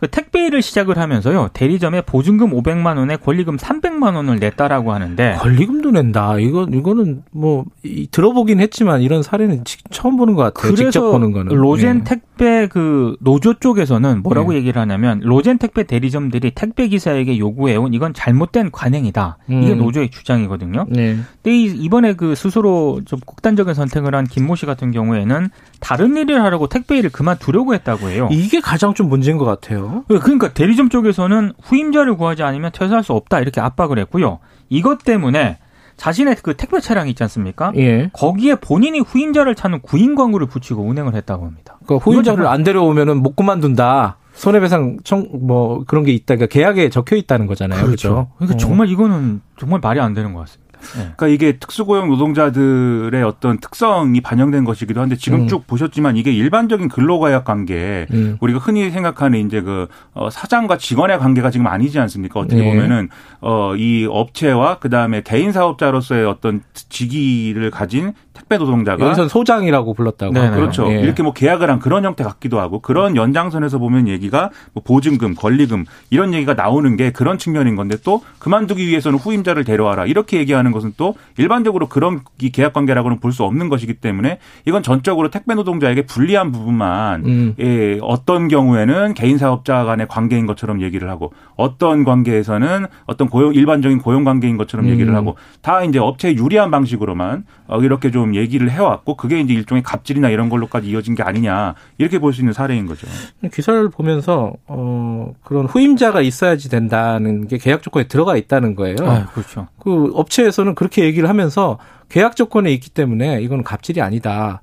그 0.00 0.08
택배일을 0.08 0.62
시작을 0.62 0.96
하면서요 0.96 1.50
대리점에 1.52 2.00
보증금 2.00 2.52
500만 2.52 2.96
원에 2.96 3.16
권리금 3.16 3.58
300만 3.58 4.16
원을 4.16 4.38
냈다라고 4.38 4.94
하는데 4.94 5.36
권리금도 5.38 5.90
낸다. 5.90 6.38
이거 6.38 6.66
이거는 6.72 7.22
뭐 7.32 7.66
들어보긴 8.10 8.60
했지만 8.60 9.02
이런 9.02 9.22
사례는 9.22 9.64
처음 9.90 10.16
보는 10.16 10.36
것 10.36 10.54
같아요. 10.54 10.74
직접 10.74 11.10
보는 11.10 11.32
거는 11.32 11.54
로젠 11.54 11.98
네. 11.98 12.04
택배 12.04 12.66
그 12.66 13.14
노조 13.20 13.52
쪽에서는 13.52 14.22
뭐라고 14.22 14.52
네. 14.52 14.58
얘기를 14.58 14.80
하냐면 14.80 15.20
로젠 15.22 15.58
택배 15.58 15.82
대리점들이 15.82 16.52
택배 16.52 16.88
기사에게 16.88 17.38
요구해온 17.38 17.92
이건 17.92 18.14
잘못된 18.14 18.70
관행이다. 18.70 19.36
음. 19.50 19.62
이게 19.62 19.74
노조의 19.74 20.08
주장이거든요. 20.08 20.86
네. 20.88 21.18
근데 21.42 21.54
이번에 21.54 22.14
그 22.14 22.34
스스로 22.34 23.02
좀 23.04 23.20
극단적인 23.26 23.74
선택을 23.74 24.14
한 24.14 24.24
김모 24.24 24.56
씨 24.56 24.64
같은 24.64 24.92
경우에는 24.92 25.50
다른 25.78 26.16
일을 26.16 26.42
하려고 26.42 26.68
택배 26.68 26.96
일을 26.96 27.10
그만두려고 27.10 27.74
했다고 27.74 28.08
해요. 28.08 28.28
이게 28.30 28.60
가장 28.60 28.94
좀 28.94 29.10
문제인 29.10 29.36
것 29.36 29.44
같아요. 29.44 29.89
네, 30.08 30.18
그러니까 30.18 30.52
대리점 30.52 30.88
쪽에서는 30.88 31.52
후임자를 31.62 32.16
구하지 32.16 32.42
않으면 32.42 32.70
퇴사할 32.72 33.02
수 33.04 33.12
없다 33.12 33.40
이렇게 33.40 33.60
압박을 33.60 33.98
했고요. 33.98 34.38
이것 34.68 35.04
때문에 35.04 35.58
자신의 35.96 36.36
그 36.42 36.56
택배 36.56 36.80
차량이 36.80 37.10
있지 37.10 37.22
않습니까? 37.24 37.72
예. 37.76 38.08
거기에 38.14 38.54
본인이 38.54 39.00
후임자를 39.00 39.54
찾는 39.54 39.80
구인 39.82 40.14
광고를 40.14 40.46
붙이고 40.46 40.82
운행을 40.82 41.14
했다고 41.14 41.44
합니다. 41.44 41.78
그러니까 41.84 42.04
후임자를 42.04 42.46
안 42.46 42.62
데려오면은 42.64 43.22
못 43.22 43.36
그만둔다. 43.36 44.16
손해배상 44.32 44.98
청 45.04 45.26
뭐 45.32 45.84
그런 45.86 46.04
게 46.04 46.12
있다. 46.12 46.36
그러니까 46.36 46.46
계약에 46.46 46.88
적혀 46.88 47.16
있다는 47.16 47.46
거잖아요. 47.46 47.84
그렇죠. 47.84 48.08
그렇죠? 48.08 48.28
그러니까 48.38 48.54
어. 48.54 48.58
정말 48.58 48.88
이거는 48.88 49.42
정말 49.58 49.80
말이 49.82 50.00
안 50.00 50.14
되는 50.14 50.32
것 50.32 50.40
같습니다. 50.40 50.69
네. 50.80 51.12
그러니까 51.16 51.28
이게 51.28 51.58
특수고용 51.58 52.08
노동자들의 52.08 53.22
어떤 53.22 53.58
특성이 53.58 54.20
반영된 54.20 54.64
것이기도 54.64 55.00
한데 55.00 55.16
지금 55.16 55.42
음. 55.42 55.48
쭉 55.48 55.66
보셨지만 55.66 56.16
이게 56.16 56.32
일반적인 56.32 56.88
근로과약 56.88 57.44
관계 57.44 58.06
음. 58.12 58.36
우리가 58.40 58.58
흔히 58.58 58.90
생각하는 58.90 59.46
이제 59.46 59.60
그 59.60 59.88
어, 60.12 60.30
사장과 60.30 60.78
직원의 60.78 61.18
관계가 61.18 61.50
지금 61.50 61.66
아니지 61.66 61.98
않습니까? 62.00 62.40
어떻게 62.40 62.62
네. 62.62 62.64
보면은 62.64 63.08
어, 63.40 63.74
이 63.76 64.06
업체와 64.10 64.78
그 64.78 64.90
다음에 64.90 65.22
개인 65.22 65.52
사업자로서의 65.52 66.26
어떤 66.26 66.62
직위를 66.74 67.70
가진 67.70 68.12
택배 68.40 68.58
노동자가 68.58 69.04
여기서 69.04 69.28
소장이라고 69.28 69.94
불렀다고. 69.94 70.32
네, 70.32 70.50
그렇죠. 70.50 70.88
네. 70.88 71.00
이렇게 71.00 71.22
뭐 71.22 71.32
계약을 71.32 71.70
한 71.70 71.78
그런 71.78 72.04
형태 72.04 72.24
같기도 72.24 72.58
하고 72.60 72.80
그런 72.80 73.16
연장선에서 73.16 73.78
보면 73.78 74.08
얘기가 74.08 74.50
뭐 74.72 74.82
보증금, 74.82 75.34
권리금 75.34 75.84
이런 76.10 76.34
얘기가 76.34 76.54
나오는 76.54 76.96
게 76.96 77.10
그런 77.10 77.38
측면인 77.38 77.76
건데 77.76 77.96
또 78.04 78.22
그만두기 78.38 78.86
위해서는 78.86 79.18
후임자를 79.18 79.64
데려와라 79.64 80.06
이렇게 80.06 80.38
얘기하는 80.38 80.72
것은 80.72 80.94
또 80.96 81.14
일반적으로 81.36 81.88
그런 81.88 82.20
이 82.40 82.50
계약 82.50 82.72
관계라고는 82.72 83.18
볼 83.20 83.30
수 83.30 83.44
없는 83.44 83.68
것이기 83.68 83.94
때문에 83.94 84.38
이건 84.66 84.82
전적으로 84.82 85.30
택배 85.30 85.54
노동자에게 85.54 86.02
불리한 86.02 86.50
부분만 86.50 87.24
음. 87.26 87.54
예, 87.60 87.96
어떤 88.02 88.48
경우에는 88.48 89.14
개인 89.14 89.38
사업자 89.38 89.84
간의 89.84 90.08
관계인 90.08 90.46
것처럼 90.46 90.82
얘기를 90.82 91.08
하고 91.08 91.32
어떤 91.54 92.02
관계에서는 92.02 92.86
어떤 93.06 93.28
고용 93.28 93.54
일반적인 93.54 93.98
고용 93.98 94.24
관계인 94.24 94.56
것처럼 94.56 94.86
음. 94.86 94.90
얘기를 94.90 95.14
하고 95.14 95.36
다 95.62 95.84
이제 95.84 96.00
업체에 96.00 96.34
유리한 96.34 96.72
방식으로만 96.72 97.44
어, 97.68 97.80
이렇게 97.82 98.10
좀 98.10 98.29
얘기를 98.34 98.70
해왔고 98.70 99.16
그게 99.16 99.40
이제 99.40 99.52
일종의 99.54 99.82
갑질이나 99.82 100.28
이런 100.30 100.48
걸로까지 100.48 100.88
이어진 100.88 101.14
게 101.14 101.22
아니냐 101.22 101.74
이렇게 101.98 102.18
볼 102.18 102.32
수 102.32 102.40
있는 102.40 102.52
사례인 102.52 102.86
거죠. 102.86 103.06
기사를 103.52 103.88
보면서 103.90 104.52
어 104.66 105.32
그런 105.42 105.66
후임자가 105.66 106.20
있어야지 106.20 106.68
된다는 106.70 107.48
게 107.48 107.58
계약 107.58 107.82
조건에 107.82 108.06
들어가 108.06 108.36
있다는 108.36 108.74
거예요. 108.74 108.96
아, 109.02 109.26
그렇죠. 109.26 109.66
그 109.78 110.10
업체에서는 110.14 110.74
그렇게 110.74 111.04
얘기를 111.04 111.28
하면서 111.28 111.78
계약 112.08 112.36
조건에 112.36 112.70
있기 112.72 112.90
때문에 112.90 113.40
이건 113.42 113.62
갑질이 113.62 114.00
아니다. 114.00 114.62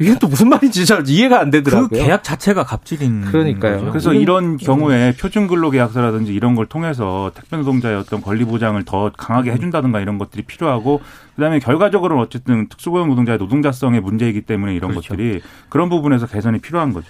이게 0.00 0.18
또 0.18 0.28
무슨 0.28 0.48
말인지 0.48 0.86
잘 0.86 1.06
이해가 1.06 1.40
안 1.40 1.50
되더라고요. 1.50 1.88
그 1.88 1.94
계약 1.94 2.24
자체가 2.24 2.64
갑질인 2.64 3.26
그러니까요. 3.26 3.76
거죠. 3.80 3.90
그래서 3.90 4.14
이런 4.14 4.56
경우에 4.56 5.12
표준 5.12 5.46
근로 5.46 5.68
계약서라든지 5.68 6.32
이런 6.32 6.54
걸 6.54 6.64
통해서 6.64 7.30
택배 7.34 7.58
노동자의 7.58 7.96
어떤 7.96 8.22
권리 8.22 8.46
보장을 8.46 8.82
더 8.86 9.12
강하게 9.14 9.52
해준다든가 9.52 10.00
이런 10.00 10.16
것들이 10.16 10.42
필요하고 10.44 11.02
그다음에 11.36 11.58
결과적으로는 11.58 12.22
어쨌든 12.22 12.66
특수고용 12.68 13.10
노동자의 13.10 13.36
노동자성의 13.38 14.00
문제이기 14.00 14.40
때문에 14.40 14.74
이런 14.74 14.92
그렇죠. 14.92 15.10
것들이 15.10 15.42
그런 15.68 15.90
부분에서 15.90 16.26
개선이 16.26 16.60
필요한 16.60 16.94
거죠. 16.94 17.06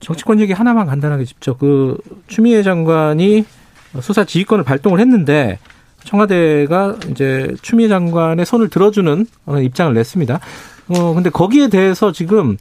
정치권 0.00 0.38
얘기 0.40 0.52
하나만 0.52 0.86
간단하게 0.86 1.24
짚죠. 1.24 1.56
그 1.56 1.96
추미애 2.26 2.62
장관이 2.62 3.46
수사 4.02 4.24
지휘권을 4.24 4.64
발동을 4.64 5.00
했는데 5.00 5.58
청와대가 6.04 6.96
이제 7.10 7.54
추미애 7.62 7.88
장관의 7.88 8.44
손을 8.44 8.68
들어주는 8.68 9.24
입장을 9.62 9.94
냈습니다. 9.94 10.40
어, 10.88 11.14
근데 11.14 11.30
거기에 11.30 11.68
대해서 11.68 12.12
지금 12.12 12.56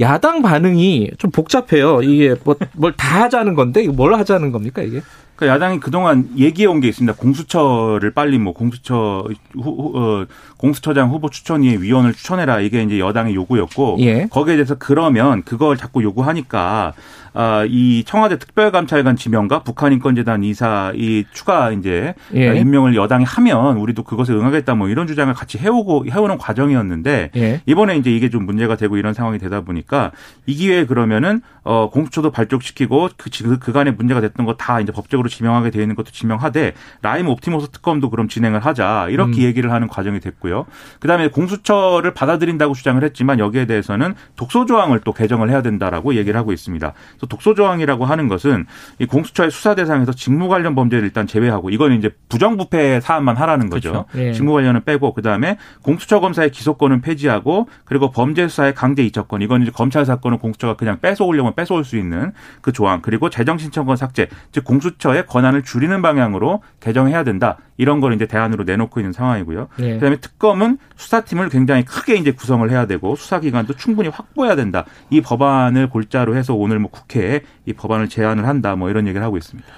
야당 0.00 0.42
반응이 0.42 1.10
좀 1.18 1.30
복잡해요. 1.30 2.02
이게 2.02 2.34
뭐, 2.44 2.54
뭘 2.74 2.92
다 2.96 3.22
하자는 3.24 3.54
건데, 3.54 3.82
이거 3.82 3.92
뭘 3.92 4.14
하자는 4.14 4.52
겁니까, 4.52 4.82
이게? 4.82 5.02
그러니까 5.38 5.54
야당이 5.54 5.80
그동안 5.80 6.28
얘기해 6.36 6.66
온 6.66 6.80
게 6.80 6.88
있습니다. 6.88 7.16
공수처를 7.18 8.10
빨리 8.12 8.38
뭐 8.38 8.52
공수처 8.52 9.24
후, 9.54 9.92
어, 9.94 10.26
공수처장 10.56 11.10
후보 11.10 11.30
추천위의 11.30 11.82
위원을 11.82 12.12
추천해라 12.12 12.60
이게 12.60 12.82
이제 12.82 12.98
여당의 12.98 13.34
요구였고 13.34 13.96
예. 14.00 14.26
거기에 14.26 14.56
대해서 14.56 14.74
그러면 14.78 15.42
그걸 15.44 15.76
자꾸 15.76 16.02
요구하니까 16.02 16.92
아, 17.34 17.64
이 17.68 18.02
청와대 18.04 18.38
특별감찰관 18.38 19.14
지명과 19.16 19.62
북한인권재단 19.62 20.42
이사 20.42 20.92
이 20.96 21.24
추가 21.32 21.70
이제 21.70 22.14
예. 22.34 22.56
임명을 22.58 22.96
여당이 22.96 23.24
하면 23.24 23.76
우리도 23.76 24.02
그것에 24.02 24.32
응하겠다 24.32 24.74
뭐 24.74 24.88
이런 24.88 25.06
주장을 25.06 25.32
같이 25.34 25.58
해오고 25.58 26.06
해오는 26.10 26.38
과정이었는데 26.38 27.30
예. 27.36 27.60
이번에 27.66 27.96
이제 27.96 28.10
이게 28.10 28.30
좀 28.30 28.44
문제가 28.46 28.76
되고 28.76 28.96
이런 28.96 29.14
상황이 29.14 29.38
되다 29.38 29.60
보니까 29.60 30.10
이 30.46 30.54
기회에 30.54 30.86
그러면은 30.86 31.42
어 31.62 31.90
공수처도 31.90 32.30
발족시키고 32.32 33.10
그, 33.16 33.30
그 33.30 33.58
그간에 33.58 33.90
문제가 33.92 34.20
됐던 34.20 34.44
거 34.46 34.54
다 34.58 34.80
이제 34.80 34.90
법적으로 34.90 35.27
지명하게 35.28 35.70
되어 35.70 35.82
있는 35.82 35.94
것도 35.94 36.10
지명하되 36.10 36.74
라임 37.02 37.28
옵티머스 37.28 37.68
특검도 37.70 38.10
그럼 38.10 38.28
진행을 38.28 38.60
하자 38.60 39.08
이렇게 39.10 39.42
음. 39.42 39.42
얘기를 39.42 39.72
하는 39.72 39.88
과정이 39.88 40.20
됐고요. 40.20 40.66
그다음에 41.00 41.28
공수처를 41.28 42.14
받아들인다고 42.14 42.74
주장을 42.74 43.02
했지만 43.02 43.38
여기에 43.38 43.66
대해서는 43.66 44.14
독소 44.36 44.66
조항을 44.66 45.00
또 45.00 45.12
개정을 45.12 45.50
해야 45.50 45.62
된다라고 45.62 46.14
얘기를 46.14 46.38
하고 46.38 46.52
있습니다. 46.52 46.92
독소 47.28 47.54
조항이라고 47.54 48.04
하는 48.04 48.28
것은 48.28 48.66
이 48.98 49.06
공수처의 49.06 49.50
수사 49.50 49.74
대상에서 49.74 50.12
직무 50.12 50.48
관련 50.48 50.74
범죄를 50.74 51.04
일단 51.04 51.26
제외하고 51.26 51.70
이거는 51.70 51.98
이제 51.98 52.10
부정부패 52.28 53.00
사안만 53.00 53.36
하라는 53.36 53.70
거죠. 53.70 53.90
그렇죠. 53.90 54.06
네. 54.12 54.32
직무 54.32 54.52
관련은 54.52 54.84
빼고 54.84 55.14
그다음에 55.14 55.58
공수처 55.82 56.20
검사의 56.20 56.50
기소권은 56.50 57.00
폐지하고 57.00 57.68
그리고 57.84 58.10
범죄 58.10 58.48
수사의 58.48 58.74
강제 58.74 59.02
이첩권 59.04 59.42
이건 59.42 59.62
이제 59.62 59.70
검찰 59.70 60.04
사건은 60.04 60.38
공수처가 60.38 60.74
그냥 60.74 60.98
뺏어오려면 61.00 61.54
뺏어올 61.54 61.84
수 61.84 61.96
있는 61.96 62.32
그 62.60 62.72
조항 62.72 63.00
그리고 63.02 63.30
재정 63.30 63.58
신청권 63.58 63.96
삭제 63.96 64.28
즉 64.52 64.64
공수처의 64.64 65.17
검찰의 65.18 65.26
권한을 65.26 65.62
줄이는 65.62 66.00
방향으로 66.02 66.62
개정해야 66.80 67.24
된다. 67.24 67.58
이런 67.76 68.00
걸 68.00 68.14
이제 68.14 68.26
대안으로 68.26 68.64
내놓고 68.64 69.00
있는 69.00 69.12
상황이고요. 69.12 69.68
네. 69.76 69.94
그다음에 69.94 70.16
특검은 70.16 70.78
수사팀을 70.96 71.48
굉장히 71.48 71.84
크게 71.84 72.14
이제 72.14 72.30
구성을 72.32 72.68
해야 72.70 72.86
되고 72.86 73.16
수사 73.16 73.40
기간도 73.40 73.74
충분히 73.74 74.08
확보해야 74.08 74.56
된다. 74.56 74.84
이 75.10 75.20
법안을 75.20 75.90
골자로 75.90 76.36
해서 76.36 76.54
오늘 76.54 76.78
뭐 76.78 76.90
국회에 76.90 77.42
이 77.66 77.72
법안을 77.72 78.08
제안을 78.08 78.46
한다. 78.46 78.76
뭐 78.76 78.90
이런 78.90 79.06
얘기를 79.06 79.24
하고 79.24 79.36
있습니다. 79.36 79.68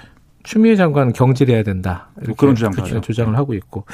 추미애 0.43 0.75
장관은 0.75 1.13
경질해야 1.13 1.63
된다. 1.63 2.09
뭐 2.25 2.35
그런 2.35 2.55
주장 2.55 2.71
주장을 3.01 3.35
하고 3.35 3.53
있고. 3.53 3.85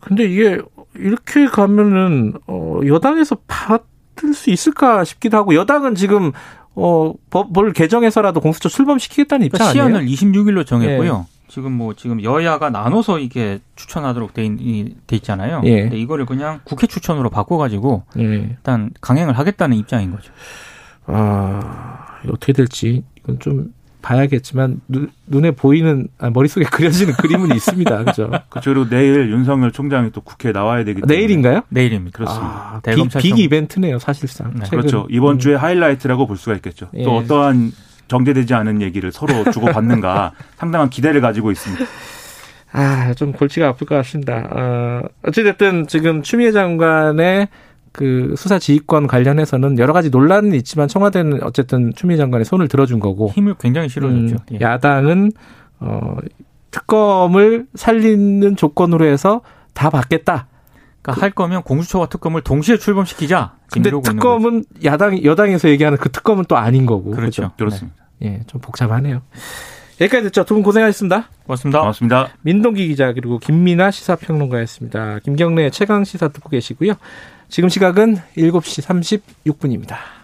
근데 0.00 0.24
이게 0.24 0.60
이렇게 0.94 1.46
가면은 1.46 2.34
어 2.46 2.80
여당에서 2.86 3.38
받을 3.46 4.34
수 4.34 4.50
있을까 4.50 5.04
싶기도 5.04 5.38
하고 5.38 5.54
여당은 5.54 5.94
지금 5.94 6.32
어 6.76 7.14
법을 7.30 7.72
개정해서라도 7.72 8.40
공수처 8.40 8.68
출범시키겠다는 8.68 9.46
입장 9.46 9.72
그러니까 9.72 9.84
아니에요? 9.84 10.06
시한을 10.06 10.32
26일로 10.32 10.66
정했고요. 10.66 11.26
예. 11.28 11.36
지금 11.48 11.72
뭐 11.72 11.94
지금 11.94 12.22
여야가 12.22 12.70
나눠서 12.70 13.18
이게 13.18 13.60
추천하도록 13.76 14.34
돼, 14.34 14.44
있, 14.44 15.06
돼 15.06 15.16
있잖아요. 15.16 15.62
예. 15.64 15.82
근데 15.82 15.96
이거를 15.98 16.26
그냥 16.26 16.60
국회 16.64 16.86
추천으로 16.86 17.30
바꿔가지고 17.30 18.02
예. 18.18 18.22
일단 18.22 18.90
강행을 19.00 19.38
하겠다는 19.38 19.76
입장인 19.76 20.10
거죠. 20.10 20.30
아 21.06 22.18
어떻게 22.28 22.52
될지 22.52 23.04
이건 23.18 23.38
좀 23.38 23.72
봐야겠지만 24.06 24.80
눈, 24.86 25.10
눈에 25.26 25.50
보이는 25.50 26.06
아, 26.18 26.30
머릿속에 26.30 26.64
그려지는 26.70 27.14
그림은 27.14 27.54
있습니다. 27.56 28.04
그죠? 28.04 28.30
그리고 28.62 28.88
내일 28.88 29.30
윤석열 29.30 29.72
총장이 29.72 30.12
또 30.12 30.20
국회에 30.20 30.52
나와야 30.52 30.84
되기 30.84 31.00
때문에 31.00 31.16
내일인가요? 31.16 31.62
내일입니다. 31.70 32.16
그렇습니다. 32.16 32.54
아, 32.54 32.80
대검찰 32.84 33.20
빅, 33.20 33.34
빅 33.34 33.44
이벤트네요, 33.44 33.98
사실상. 33.98 34.52
네. 34.54 34.66
그렇죠. 34.70 35.08
이번 35.10 35.36
음. 35.36 35.38
주에 35.40 35.56
하이라이트라고 35.56 36.28
볼 36.28 36.36
수가 36.36 36.54
있겠죠. 36.56 36.88
예. 36.94 37.02
또 37.02 37.16
어떠한 37.16 37.72
정제되지 38.06 38.54
않은 38.54 38.80
얘기를 38.80 39.10
서로 39.10 39.50
주고받는가 39.50 40.32
상당한 40.56 40.88
기대를 40.88 41.20
가지고 41.20 41.50
있습니다. 41.50 41.84
아, 42.72 43.12
좀 43.14 43.32
골치가 43.32 43.68
아플 43.68 43.88
것 43.88 43.96
같습니다. 43.96 44.48
어, 44.52 45.02
어찌됐든 45.24 45.88
지금 45.88 46.22
추미애 46.22 46.52
장관의 46.52 47.48
그 47.96 48.34
수사 48.36 48.58
지휘권 48.58 49.06
관련해서는 49.06 49.78
여러 49.78 49.94
가지 49.94 50.10
논란은 50.10 50.52
있지만 50.56 50.86
청와대는 50.86 51.42
어쨌든 51.42 51.94
추미애 51.96 52.18
장관의 52.18 52.44
손을 52.44 52.68
들어준 52.68 53.00
거고 53.00 53.30
힘을 53.30 53.54
굉장히 53.58 53.88
실어줬죠. 53.88 54.34
음, 54.34 54.38
예. 54.52 54.58
야당은 54.60 55.32
어 55.80 56.16
특검을 56.70 57.66
살리는 57.74 58.54
조건으로 58.56 59.06
해서 59.06 59.40
다 59.72 59.88
받겠다. 59.88 60.46
그러니까 61.00 61.22
할 61.22 61.30
거면 61.30 61.62
공수처와 61.62 62.06
특검을 62.08 62.42
동시에 62.42 62.76
출범시키자. 62.76 63.54
근데 63.72 63.90
특검은 63.90 64.64
야당 64.84 65.24
여당에서 65.24 65.70
얘기하는 65.70 65.96
그 65.96 66.10
특검은 66.10 66.44
또 66.48 66.58
아닌 66.58 66.84
거고. 66.84 67.12
그렇죠. 67.12 67.42
그렇죠? 67.42 67.54
그렇습니다. 67.56 67.96
네. 68.18 68.28
예, 68.28 68.40
좀 68.46 68.60
복잡하네요. 68.60 69.22
여기까지 70.02 70.24
듣죠. 70.24 70.44
두 70.44 70.52
분 70.52 70.62
고생하셨습니다. 70.62 71.30
고맙습니다. 71.44 71.80
고맙습니다. 71.80 72.28
민동기 72.42 72.88
기자 72.88 73.14
그리고 73.14 73.38
김민아 73.38 73.90
시사평론가였습니다. 73.90 75.20
김경래 75.20 75.70
최강 75.70 76.04
시사 76.04 76.28
듣고 76.28 76.50
계시고요. 76.50 76.92
지금 77.48 77.68
시각은 77.68 78.16
7시 78.36 79.20
36분입니다. 79.44 80.15